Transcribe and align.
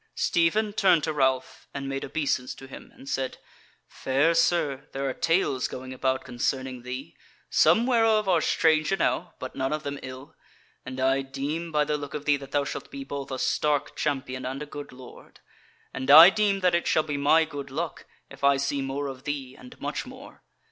Stephen 0.15 0.73
turned 0.73 1.03
to 1.03 1.13
Ralph 1.13 1.67
and 1.75 1.87
made 1.87 2.03
obeisance 2.03 2.55
to 2.55 2.65
him 2.65 2.91
and 2.95 3.07
said: 3.07 3.37
"Fair 3.85 4.33
Sir, 4.33 4.87
there 4.93 5.07
are 5.07 5.13
tales 5.13 5.67
going 5.67 5.93
about 5.93 6.23
concerning 6.25 6.81
thee, 6.81 7.15
some 7.51 7.85
whereof 7.85 8.27
are 8.27 8.41
strange 8.41 8.91
enow, 8.91 9.35
but 9.37 9.55
none 9.55 9.71
of 9.71 9.83
them 9.83 9.99
ill; 10.01 10.33
and 10.87 10.99
I 10.99 11.21
deem 11.21 11.71
by 11.71 11.83
the 11.85 11.97
look 11.99 12.15
of 12.15 12.25
thee 12.25 12.37
that 12.37 12.49
thou 12.49 12.63
shalt 12.63 12.89
be 12.89 13.03
both 13.03 13.29
a 13.29 13.37
stark 13.37 13.95
champion 13.95 14.43
and 14.43 14.63
a 14.63 14.65
good 14.65 14.91
lord; 14.91 15.39
and 15.93 16.09
I 16.09 16.31
deem 16.31 16.61
that 16.61 16.73
it 16.73 16.87
shall 16.87 17.03
be 17.03 17.17
my 17.17 17.45
good 17.45 17.69
luck, 17.69 18.05
if 18.27 18.43
I 18.43 18.57
see 18.57 18.81
more 18.81 19.05
of 19.05 19.25
thee, 19.25 19.55
and 19.55 19.79
much 19.79 20.07
more. 20.07 20.41